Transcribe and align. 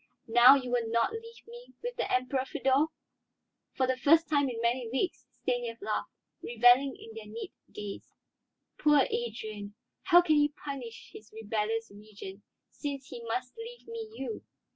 "Now 0.25 0.55
you 0.55 0.71
will 0.71 0.89
not 0.89 1.13
leave 1.13 1.45
me 1.47 1.75
with 1.83 1.95
the 1.95 2.11
Emperor, 2.11 2.43
Feodor?" 2.43 2.87
For 3.75 3.85
the 3.85 3.97
first 3.99 4.27
time 4.27 4.49
in 4.49 4.59
many 4.59 4.89
weeks 4.91 5.27
Stanief 5.43 5.79
laughed, 5.79 6.09
reveling 6.41 6.95
in 6.99 7.13
their 7.13 7.27
knit 7.31 7.51
gaze. 7.71 8.11
"Poor 8.79 9.05
Adrian! 9.11 9.75
How 10.05 10.23
can 10.23 10.37
he 10.37 10.49
punish 10.65 11.11
his 11.13 11.31
rebellious 11.31 11.91
Regent, 11.93 12.41
since 12.71 13.09
he 13.09 13.23
must 13.25 13.53
leave 13.57 13.87
me 13.87 14.09
you? 14.15 14.43